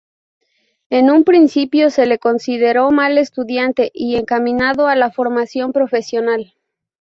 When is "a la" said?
4.87-5.11